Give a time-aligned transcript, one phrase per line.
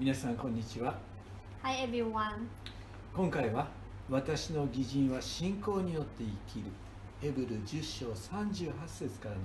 [0.00, 0.94] 皆さんこんにちは
[1.62, 2.46] Hi everyone.
[3.14, 3.68] 今回は
[4.08, 6.70] 私の義人は信仰によって生きる
[7.20, 9.40] ヘブル10章38節からの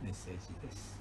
[0.00, 0.96] メッセージです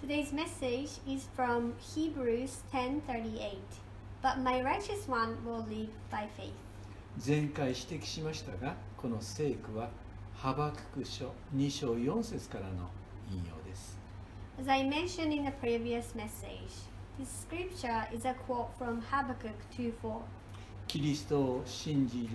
[0.00, 3.58] Today's message is from Hebrews 10:38.
[4.22, 6.52] But my righteous one will live by faith.
[7.18, 9.88] 前回指摘しましたがこの聖句は
[10.36, 12.88] ハバクク書2章4節からの
[13.28, 13.98] 引用です
[14.60, 16.86] As I mentioned in the previous message,
[17.20, 20.22] this scripture is a quote from Habakkuk 2:4.
[20.86, 22.28] キリストを信じる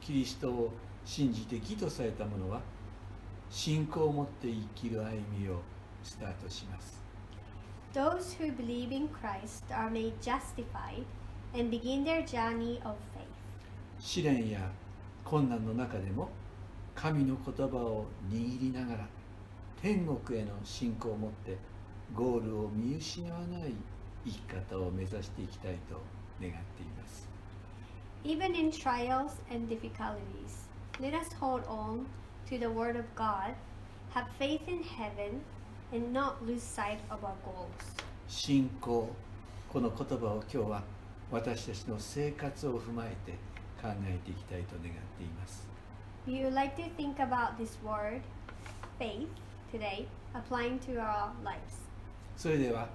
[0.00, 0.72] キリストを
[1.04, 2.60] 信じて義とされた者は
[3.50, 5.60] 信仰を持って生きる歩みを
[6.04, 7.02] スタートします
[7.92, 11.04] Those who believe in Christ are made justified
[11.52, 13.26] and begin their journey of faith.
[13.98, 14.70] 試練や
[15.24, 16.28] 困難の中でも
[16.94, 19.08] 神の言葉を握りながら
[19.80, 21.56] 天国への信仰を持って
[22.14, 23.74] ゴールを見失わない
[24.24, 26.00] 生き方を目指していきたいと
[26.40, 27.28] 願っています
[28.24, 30.68] Even in trials and difficulties,
[31.00, 32.06] let us hold on
[32.48, 33.54] to the Word of God,
[34.14, 35.40] have faith in heaven,
[35.92, 37.68] and not lose sight of our goals.
[38.28, 39.08] 信仰
[39.72, 40.82] この言葉を今日は
[41.30, 43.32] 私たちの生活を踏まえて
[43.80, 45.66] 考えていきたいと願っています
[46.26, 48.20] We would like to think about this word,
[48.98, 49.26] faith,
[49.72, 51.82] today, applying to our lives.
[52.36, 52.88] それでは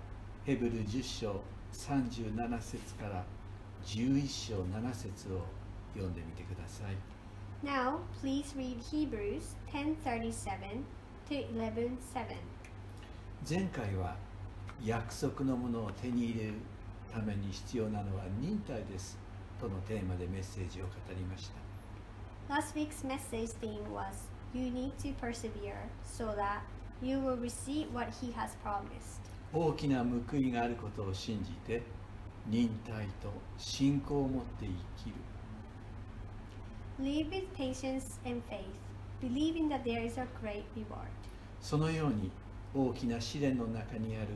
[0.48, 1.42] ヘブル10章
[1.74, 3.26] 37節から
[3.86, 5.42] 11章7節を
[5.94, 6.96] 読んでみてください
[7.66, 10.86] Now, please read Hebrews 10:37
[11.28, 11.98] to 11:7.
[13.46, 14.16] 前回は
[14.82, 16.54] 約束のものを手に入れる
[17.12, 19.18] ために必要なのは忍耐です
[19.60, 21.52] とのテーマでメッセージを語りまし
[22.48, 26.62] た Last week's message theme was You need to persevere so that
[27.02, 29.37] you will receive what He has promised.
[29.54, 31.82] 大きな報いがあることを信じて
[32.48, 35.16] 忍耐と信仰を持って生きる
[37.00, 38.66] Live with patience and faith,
[39.22, 41.08] believing that there is a great reward.
[41.62, 42.32] そのように
[42.74, 44.28] 大きな試練の中にある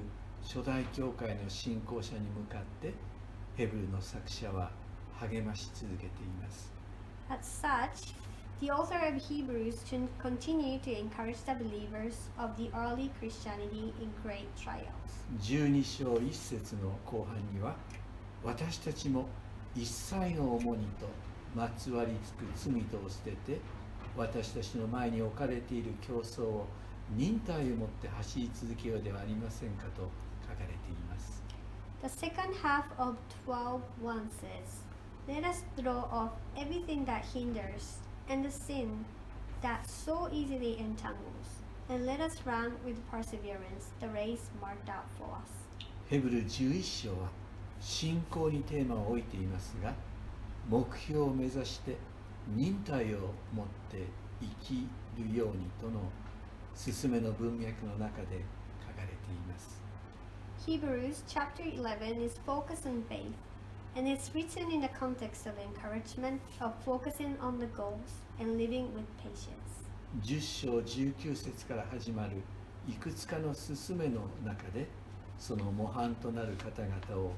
[0.43, 2.93] 初代教会の信仰者に向かって
[3.55, 4.71] ヘブルの作者は
[5.19, 6.09] 励まし続けてい
[6.41, 6.71] ます
[7.29, 8.13] As such,
[8.61, 14.13] the author of Hebrews should continue to encourage the believers of the early Christianity in
[14.21, 15.25] great trials.
[15.41, 17.75] 12章1節の後半には
[18.43, 19.25] 私たちも
[19.75, 21.07] 一切の重荷と
[21.55, 23.59] まつわりつく罪とを捨てて
[24.15, 26.67] 私たちの前に置かれている競争を
[27.15, 30.07] 忍耐を持って走り続けようではありませんかと
[30.43, 30.75] 書かれてい
[31.09, 31.41] ます
[32.03, 33.17] The second half of
[33.47, 34.83] 12:1 says,
[35.27, 39.04] Let us throw off everything that hinders and the sin
[39.62, 45.28] that so easily entangles, and let us run with perseverance the race marked out for
[45.36, 45.50] us.
[46.08, 47.28] ヘブル11章は
[47.80, 49.92] 信仰にテーマを置いていますが
[50.68, 51.96] 目標を目指して
[52.54, 54.06] 忍耐を持って
[54.40, 54.88] 生き
[55.18, 56.00] るようにとの
[56.74, 58.44] 勧めの文脈の中で
[58.80, 59.80] 書かれています
[60.66, 63.34] Hebrews chapter 11 is focused on faith,
[63.96, 68.92] and it's written in the context of encouragement of focusing on the goals and living
[68.94, 69.86] with patience.
[70.22, 72.42] 10章19節から始まる
[72.88, 74.86] いくつかの勧めの中で
[75.38, 77.32] その模範となる方々を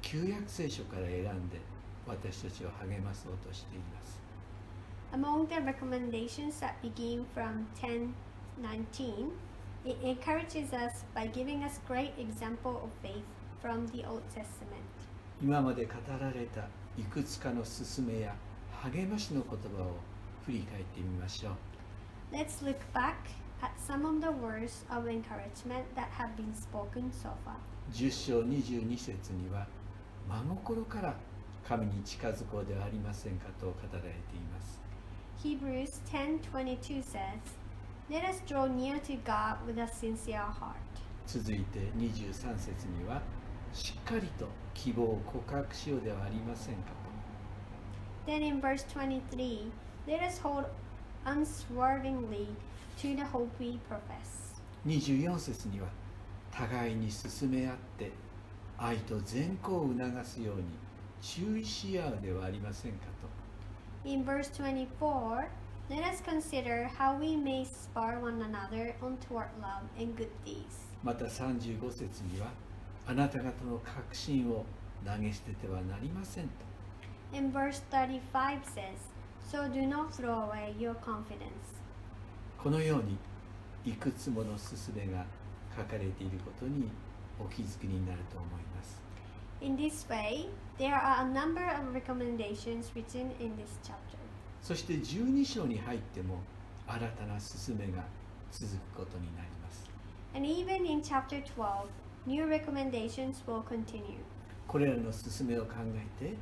[0.00, 1.58] 旧約聖書から選んで
[2.06, 4.20] 私たちを励まそうとしています
[5.12, 9.32] Among the recommendations that begin from 10:19,
[9.84, 13.22] it encourages us by giving us great example of faith
[13.60, 14.82] from the Old Testament.
[15.41, 16.61] 今まで語られた
[16.97, 18.35] いくつかの勧めや
[18.83, 19.97] 励ましの言葉を
[20.45, 23.13] 振り返ってみましょう Let's look back
[23.61, 27.55] at some of the words of encouragement that have been spoken so far.
[27.93, 29.67] 10章22節には
[30.27, 31.15] 真心から
[31.67, 34.11] 神に近づこうではありませんかと語られてい
[34.51, 34.79] ます
[35.43, 37.39] Hebrews 10:22 says,
[38.09, 40.73] "Let us draw near to God with a sincere heart."
[41.27, 43.21] 続いて23節には
[43.77, 46.97] しっかりと希望を告白しようではありませんか
[48.25, 49.71] Then in verse 23,
[50.07, 50.65] let us hold
[51.25, 52.47] unswervingly
[52.97, 54.59] to the hope we profess.
[54.83, 55.87] と24節には
[56.51, 58.11] 互いに進め合って
[58.77, 60.63] 愛と善行を促すように
[61.21, 65.47] 注意し合うではありませんかと In verse 24,
[65.89, 70.87] let us consider how we may spur one another on toward love and good deeds.
[71.03, 72.47] また35節には
[73.07, 74.65] あなた方の確信を
[75.05, 76.49] 投げ捨ててはなりませんと
[77.33, 78.97] And verse 35 says,
[79.51, 81.75] So do not throw away your confidence.
[82.57, 83.17] このように
[83.85, 85.25] いくつもの勧めが
[85.75, 86.89] 書かれていることに
[87.39, 89.01] お気づきになると思います
[89.61, 94.17] In this way, there are a number of recommendations written in this chapter.
[94.61, 96.39] そして12章に入っても
[96.87, 98.03] 新たな勧めが
[98.51, 99.85] 続くことになります
[100.35, 101.87] And even in chapter 12,
[102.27, 104.19] new recommendations will continue.
[104.67, 106.33] これらの勧めを考えて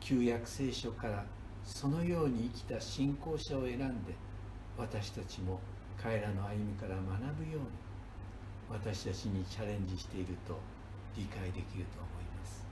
[0.00, 1.26] 旧約聖書から
[1.64, 4.14] そのように生きた信仰者を選んで
[4.78, 5.60] 私たちも
[6.02, 7.66] 彼らの歩みから学ぶように
[8.70, 10.58] 私たちにチャレンジしていると
[11.14, 12.66] 理解できると思います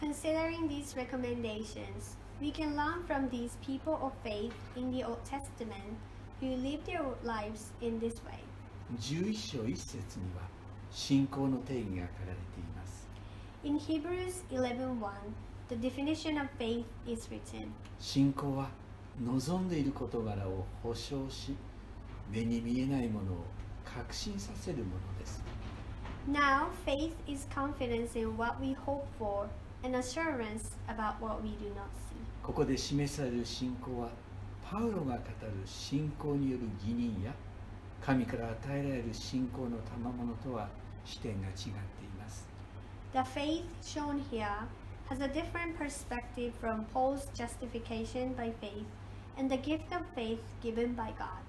[0.00, 5.98] Considering these recommendations, we can learn from these people of faith in the Old Testament
[6.40, 8.40] who lived their lives in this way.
[8.98, 10.59] 11章1節には
[10.90, 13.06] 信仰の定義が書かれています
[13.62, 14.98] In Hebrews 11:1,
[15.68, 17.68] the definition of faith is written.
[17.98, 18.70] 信仰は
[19.22, 21.54] 望んでいる事柄を保証し
[22.30, 23.44] 目に見えないものを
[23.84, 25.42] 確信させるものです
[26.30, 29.46] Now, faith is confidence in what we hope for
[29.82, 32.16] and assurance about what we do not see.
[32.42, 34.08] ここで示される信仰は
[34.64, 35.22] パウロが語る
[35.66, 37.34] 信仰による義人や
[38.04, 40.68] 神から与えられる信仰の賜物とは
[41.04, 41.72] 視点が違ってい
[42.18, 42.48] ます
[43.12, 44.46] The faith shown here
[45.08, 48.86] has a different perspective from Paul's justification by faith
[49.36, 51.40] and the gift of faith given by God.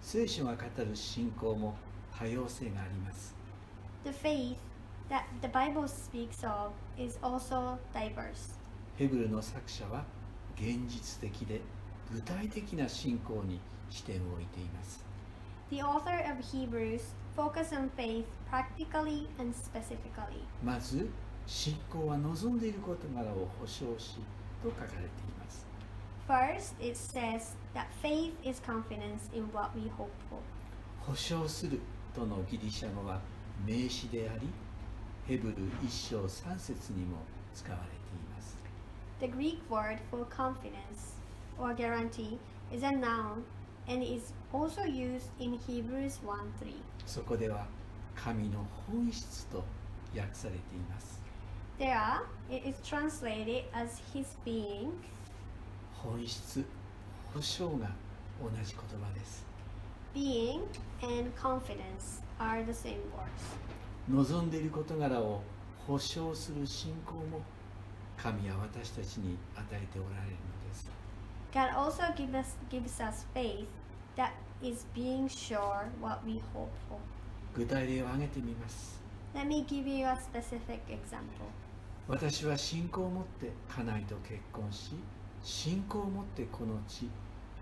[0.00, 1.74] 聖書が語る信仰も
[2.16, 3.34] 多様性があります
[4.04, 4.56] The faith
[5.10, 8.56] that the Bible speaks of is also diverse.
[8.96, 10.04] ヘブルの作者は
[10.56, 11.60] 現実的で
[12.12, 15.04] 具体的な信仰に視点を置いています
[15.70, 17.02] The author of Hebrews
[17.36, 20.42] focus on faith practically and specifically.
[20.64, 21.08] まず
[21.46, 24.16] 信仰は望んでいる事柄を保証し
[24.62, 25.06] と書かれてい
[25.38, 25.66] ます
[26.26, 30.40] First, it says that faith is confidence in what we hope for.
[31.06, 31.80] 保証する
[32.14, 33.20] とのギリシャ語は
[33.66, 34.48] 名詞であり
[35.26, 37.18] ヘブル1章3節にも
[37.54, 38.58] 使われています
[39.20, 41.16] The Greek word for confidence
[41.58, 42.38] or guarantee
[42.72, 43.44] is a noun
[43.88, 46.74] and is also used in Hebrews 1 3.
[47.06, 47.66] そこでは
[48.14, 49.64] 神の本質と
[50.16, 51.18] 訳されています
[51.78, 54.90] There, it is translated as his being,
[55.94, 56.64] 本質
[57.32, 57.90] 保証が
[58.42, 59.46] 同じ言葉です
[60.14, 60.62] being,
[61.02, 63.56] and confidence are the same words.
[64.08, 65.42] 望んでいる事柄を
[65.86, 67.42] 保証する信仰も
[68.16, 70.57] 神は私たちに与えておられるの
[71.52, 73.68] God also give us, gives us faith
[74.16, 76.98] that is being sure what we hope for.
[77.54, 79.00] 具体例を挙げてみます
[79.34, 81.48] Let me give you a specific example.
[82.06, 84.92] 私は信仰を持って家内と結婚し
[85.42, 87.08] 信仰を持ってこの地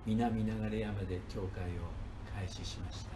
[0.05, 1.83] 南流山で教会を
[2.37, 3.11] 開始しました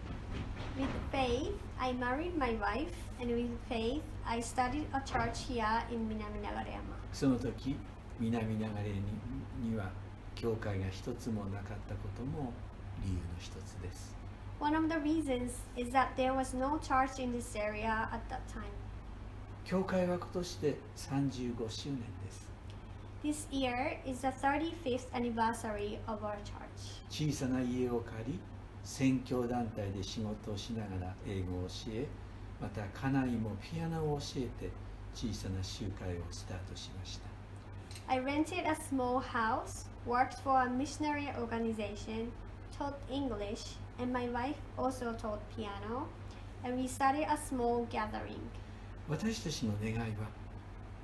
[0.76, 6.08] With faith, I married my wife, and with faith, I started a church here in
[6.08, 6.96] Minami Nagareyama.
[7.12, 7.76] その時
[8.18, 9.90] 南流れにには
[10.40, 12.50] 教会が一つもなかったことも
[13.04, 14.14] 理由の一つです
[14.58, 18.40] One of the reasons is that there was no church in this area at that
[18.50, 18.64] time.
[19.64, 22.50] 教会は今年で35周年です
[23.22, 27.02] This year is the 35th anniversary of our church.
[27.10, 28.40] 小さな家を借り
[28.82, 32.06] 宣教団体で仕事をしながら英語を教え
[32.60, 34.70] また家内もピアノを教えて
[35.14, 37.28] 小さな集会をスタートしました
[38.08, 42.31] I rented a small house, worked for a missionary organization,
[42.77, 46.07] taught English, and my wife also taught piano,
[46.63, 48.41] and we started a small gathering.
[49.07, 50.27] 私たちの願いは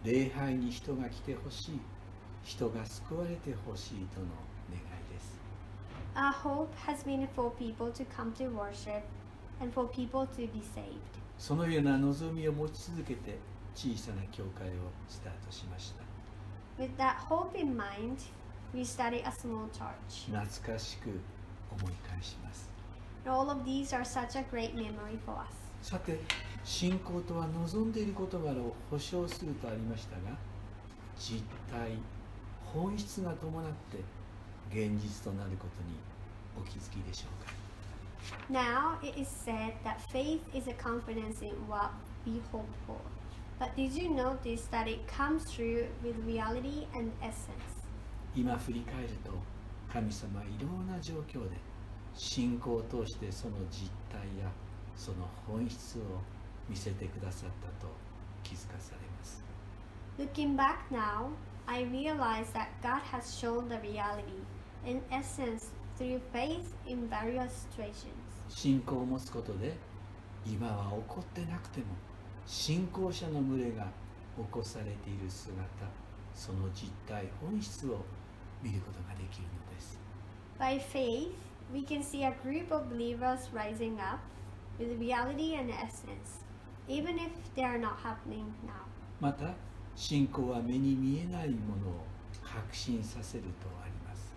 [0.03, 1.79] 礼拝に人が来てほしい
[2.43, 4.27] 人が救われてほしいとの
[4.69, 5.39] 願いです
[6.15, 9.03] Our hope has been for people to come to worship
[9.61, 11.21] and for people to be saved.
[11.37, 13.37] そのような望みを持ち続けて
[13.75, 14.71] 小さな教会を
[15.07, 16.03] スタートしました
[16.83, 18.17] With that hope in mind,
[18.76, 20.26] we started a small church.
[20.30, 21.08] 懐かしく
[21.70, 22.68] 思い返します
[23.24, 25.48] And all of these are such a great memory for us.
[25.82, 26.18] さて
[26.62, 30.36] 信仰とは望んでいる事柄を保証するとありましたが
[31.18, 31.40] 実
[31.70, 31.92] 態
[32.64, 33.98] 本質が伴って
[34.70, 35.96] 現実となることに
[36.58, 37.52] お気づきでしょうか
[38.50, 41.92] Now it is said that faith is a confidence in what
[42.26, 42.98] we hope for.
[43.58, 47.75] But did you notice that it comes through with reality and essence?
[48.36, 49.32] 今振り返ると
[49.90, 51.56] 神様はいろんな状況で
[52.14, 54.50] 信仰を通してその実態や
[54.94, 56.02] その本質を
[56.68, 57.90] 見せてくださったと
[58.42, 59.42] 気づかされます
[60.18, 61.28] Looking back now,
[61.66, 64.44] I realize that God has shown the reality
[64.86, 68.12] and essence through faith in various situations.
[68.48, 69.74] 信仰を持つことで
[70.46, 71.86] 今は起こってなくても
[72.46, 73.84] 信仰者の群れが
[74.36, 75.56] 起こされている姿
[76.34, 78.04] その実態本質を
[78.66, 79.98] 見ることができるのです
[80.58, 81.32] By faith,
[81.72, 84.20] we can see a group of believers rising up
[84.78, 86.44] with reality and essence,
[86.88, 88.72] even if they are not happening now.
[89.20, 89.54] また
[89.94, 92.04] 信仰は目に見えないものを
[92.42, 94.32] 確信させるとあります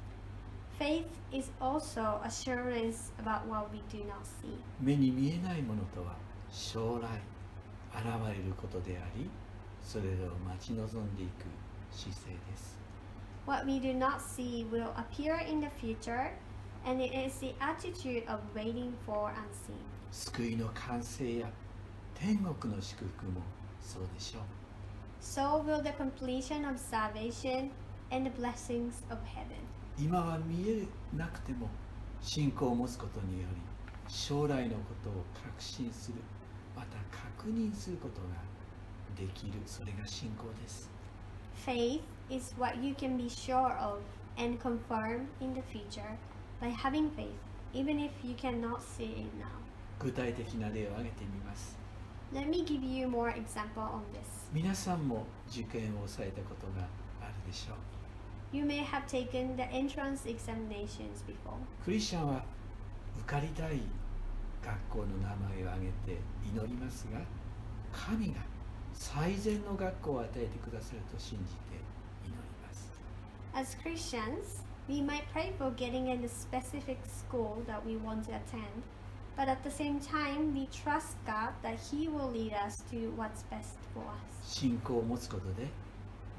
[0.79, 4.57] Faith is also assurance about what we do not see.
[4.79, 6.15] 目に見えないものとは
[6.49, 7.09] 将来
[7.93, 9.29] 現れることであり
[9.83, 11.45] それらを待ち望んでいく
[11.91, 12.78] 姿勢です
[13.45, 16.31] What we do not see will appear in the future,
[16.85, 19.79] and it is the attitude of waiting for unseen.
[20.11, 21.49] 救いの完成や
[22.15, 23.41] 天国の祝福も
[23.81, 24.43] そうでしょう
[25.21, 27.69] So will the completion of salvation
[28.11, 29.57] and the blessings of heaven.
[29.97, 31.69] 今は見えなくても
[32.21, 33.61] 信仰を持つことにより
[34.07, 36.17] 将来のことを確信する
[36.75, 36.97] また
[37.35, 38.27] 確認することが
[39.15, 40.89] できるそれが信仰です
[41.54, 44.00] Faith is what you can be sure of
[44.36, 46.18] and confirm in the future
[46.60, 47.38] by having faith,
[47.72, 49.46] even if you cannot see it now.
[49.98, 51.76] 具体的な例を挙げてみます
[52.32, 54.50] Let me give you more example on this.
[54.52, 56.86] 皆さんも受験をされたことが
[57.22, 57.76] あるでしょう
[58.56, 61.56] You may have taken the entrance examinations before.
[61.84, 62.44] クリスチャンは
[63.20, 63.80] 受かりたい
[64.64, 66.20] 学校の名前を挙げて
[66.52, 67.20] 祈りますが
[67.92, 68.40] 神が
[68.99, 71.79] 最善の学校を与えてくださると信じて
[72.27, 72.91] 祈ります
[73.55, 78.31] As Christians, we might pray for getting in a specific school that we want to
[78.35, 78.83] attend,
[79.37, 83.43] but at the same time, we trust God that He will lead us to what's
[83.49, 84.43] best for us.
[84.43, 85.67] 信仰を持つことで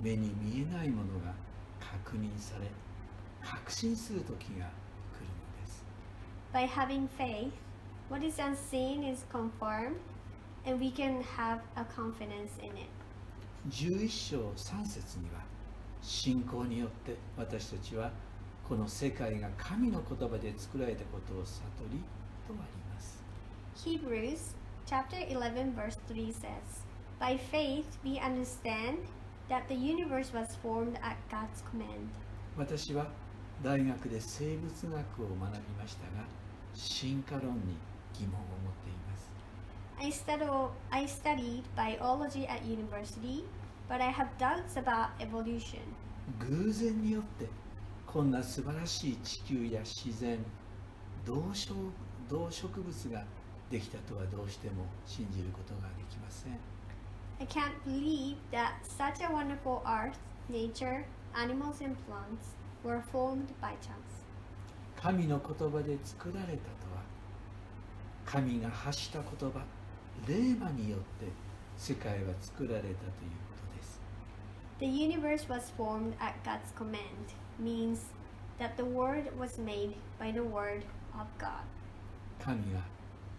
[0.02, 1.32] 目に見えないものが
[1.80, 2.66] 確認され
[3.42, 4.66] 確信する時が来るの
[5.64, 5.82] です
[6.52, 7.52] By having faith,
[8.10, 9.96] what is unseen is confirmed,
[10.66, 12.88] and we can have a confidence in it.
[13.68, 15.42] 11章3節には
[16.02, 18.10] 信仰によって私たちは
[18.66, 21.62] この世界が神の言葉で作られたことを悟
[21.92, 21.98] り
[22.46, 23.22] とあります
[23.76, 24.54] Hebrews
[24.86, 26.84] chapter 11 verse 3 says,
[27.20, 28.98] By faith we understand
[29.48, 32.08] that the universe was formed at God's command.
[32.56, 33.06] 私は
[33.62, 36.24] 大学で生物学を学びましたが
[36.74, 37.76] 進化論に
[38.18, 39.30] 疑問を持っています
[40.00, 40.48] I, studied,
[40.90, 43.44] I studied biology at university,
[43.88, 45.82] but I have doubts about evolution.
[46.38, 47.48] 偶然によって
[48.06, 50.38] こんな素晴らしい地球や自然
[51.26, 51.74] 動植
[52.28, 53.24] 動植物が
[53.68, 56.58] できたとはどうしても信じることができません
[57.40, 61.04] I can't believe that such a wonderful earth, nature,
[61.34, 62.54] animals, and plants
[62.84, 64.24] were formed by chance.
[64.96, 67.02] 神の言葉で作られたとは
[68.24, 69.60] 神が発した言葉
[70.26, 71.26] 霊魔によって
[71.76, 72.96] 世界は作られたというこ
[73.72, 74.00] とです
[74.78, 78.00] The universe was formed at God's command, means
[78.58, 80.82] that the word was made by the word
[81.14, 81.64] of God.
[82.42, 82.80] 神が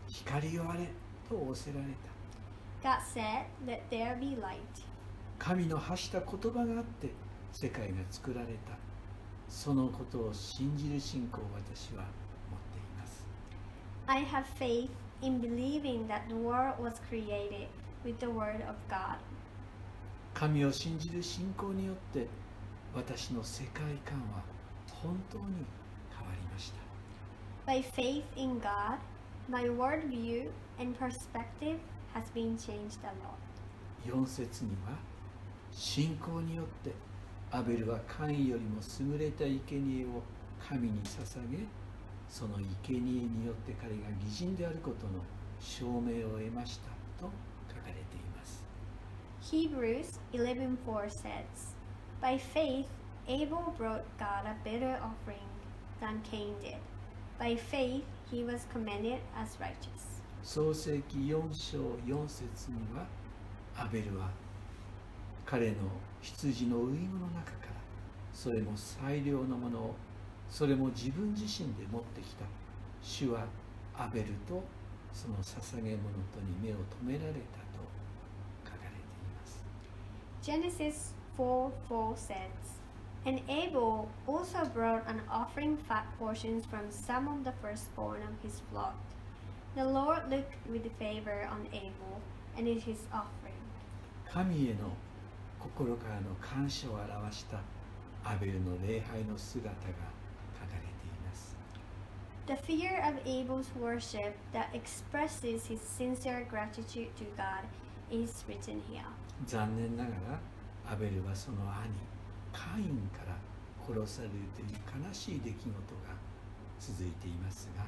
[0.07, 0.88] 光をあれ
[1.29, 1.85] と仰せられ
[2.81, 4.57] た God said, Let there be light.
[5.39, 7.09] 神の発した言葉があって
[7.51, 8.77] 世界が作られた
[9.50, 12.05] そのことを信じる信仰を私は
[14.08, 14.89] I have faith
[15.22, 17.67] in believing that the world was created
[18.03, 19.17] with the word of God.
[20.34, 22.27] 神を信じる信仰によって
[22.96, 24.41] 私の世界観は
[25.03, 25.43] 本当に
[26.17, 28.98] 変わりました By faith in God,
[29.50, 31.77] my worldview and perspective
[32.13, 33.38] has been changed a lot.
[34.05, 34.98] 4節には
[35.72, 36.91] 信仰によって
[37.51, 40.24] アベルはカインよりも優れた生贄を
[40.67, 41.58] 神に捧げ
[42.31, 45.19] その生贄によって彼が義人であることの
[45.59, 46.88] 証明を得ました
[47.21, 47.29] と
[47.67, 48.63] 書かれています
[49.41, 51.75] Hebrews 11:4 says,
[52.21, 52.85] By faith
[53.27, 55.50] Abel brought God a better offering
[56.00, 56.77] than Cain did.
[57.38, 60.21] By faith he was commended as righteous.
[60.41, 63.05] 創世記4章4節には
[63.75, 64.29] アベルは
[65.45, 65.75] 彼の
[66.21, 66.93] 羊の遺語の
[67.35, 67.73] 中から
[68.33, 69.95] それも最良のものを
[70.51, 72.43] それも自分自身で持ってきた
[73.01, 73.46] 主は
[73.98, 74.62] アベルと
[75.13, 77.79] その捧げ物とに目を留められたと
[78.65, 79.63] 書かれています
[80.43, 82.81] Genesis 4:4 says,
[83.25, 88.62] And Abel also brought an offering fat portions from some of the firstborn of his
[88.72, 88.96] flock.
[89.75, 92.20] The Lord looked with favor on Abel
[92.58, 93.62] and his offering.
[94.25, 94.91] 神への
[95.60, 97.60] 心からの感謝を表した
[98.24, 100.20] アベルの礼拝の姿が
[102.51, 107.63] The fear of Abel's worship that expresses his sincere gratitude to God
[108.12, 109.08] is written here.
[109.46, 110.10] 残念なが
[110.86, 111.96] らアベルはその兄
[112.51, 113.38] カインから
[113.88, 115.77] 殺されるという悲しい出来事が
[116.77, 117.86] 続いていますが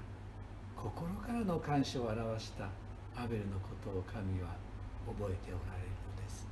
[0.81, 2.69] 心からの感謝を表した
[3.21, 4.55] アベルのことを神は
[5.05, 6.47] 覚えておられるのです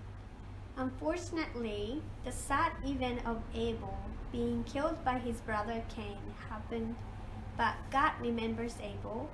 [0.75, 3.95] Unfortunately, the sad event of Abel
[4.33, 6.17] being killed by his brother Cain
[6.49, 6.95] happened,
[7.56, 9.28] but God remembers Abel,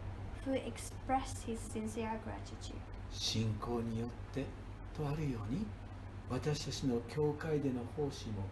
[0.45, 2.81] who expressed his sincere gratitude.
[3.11, 4.47] 信仰によって
[4.97, 5.67] とあるように
[6.31, 8.45] 私たちの教会での奉仕も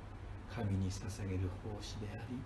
[0.54, 2.36] 神に捧げる奉仕であり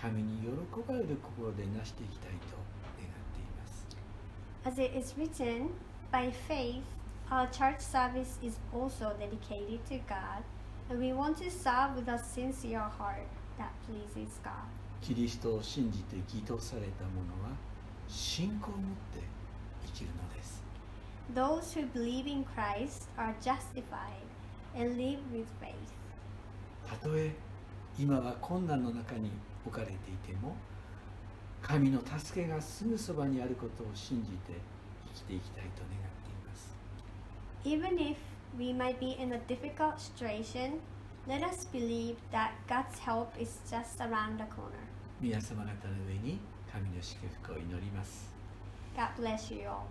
[0.00, 0.48] 神に喜
[0.86, 2.56] ばれる心でなしていきたいと
[2.98, 3.86] 願っています
[4.64, 5.70] As it is written,
[6.12, 6.84] by faith,
[7.30, 10.44] our church service is also dedicated to God,
[10.88, 13.26] and we want to serve with a sincere heart
[13.58, 14.68] that pleases God.
[15.05, 17.55] キリストを信じて義とされた者は
[18.07, 18.81] 信仰を持っ
[19.13, 19.19] て
[19.85, 20.63] 生きるのです
[21.35, 24.25] Those who believe in Christ are justified
[24.75, 25.75] and live with faith.
[26.89, 27.35] たとえ
[27.99, 29.29] 今は困難の中に
[29.63, 29.97] 置かれてい
[30.27, 30.55] ても
[31.61, 34.59] 神の助けがすぐそばにあることを信じて
[35.13, 36.75] 生きていきたいと願っています
[37.63, 38.15] Even if
[38.57, 40.79] we might be in a difficult situation,
[41.27, 44.94] let us believe that God's help is just around the corner.
[45.25, 46.37] 皆様方の上に
[46.71, 48.31] 神の祝福を祈ります
[48.95, 49.87] God bless you all.